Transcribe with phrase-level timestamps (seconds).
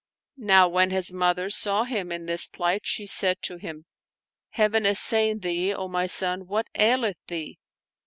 [0.39, 3.85] Now when his mother saw him in this plight, she said to him,"
[4.49, 6.47] Heaven assain thee, O my son!
[6.47, 7.59] What aileth thee?"